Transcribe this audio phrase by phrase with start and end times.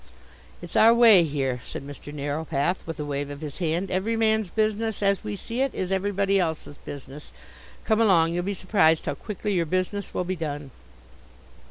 [0.63, 2.11] "It's our way here," said Mr.
[2.11, 3.91] Narrowpath with a wave of his hand.
[3.91, 7.31] "Every man's business, as we see it, is everybody else's business.
[7.85, 10.71] Come along, you'll be surprised how quickly your business will be done."